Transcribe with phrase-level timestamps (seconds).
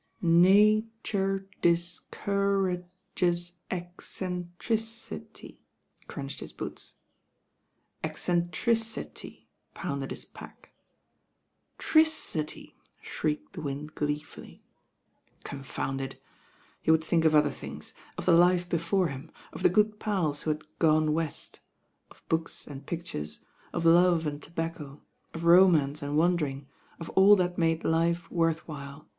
[0.23, 2.77] "Na ture dis cou ra
[3.13, 5.57] ges• ec cen tri ci ty I"
[6.07, 6.95] crunched his boots.
[8.03, 9.45] "EoKTcn tri^i^,"
[9.75, 10.71] pounded his pack.
[11.77, 14.63] "Tri<i ty," shrieked the wind gleefully.
[15.43, 16.19] Confound it!
[16.81, 20.41] He would think of other things; of the life before him, of the good pals
[20.41, 21.59] who had "gone west,"
[22.09, 25.01] of books and pictures, of love and to bacco,
[25.35, 26.65] of romance and wandering,
[26.99, 29.07] of all that made life worth while.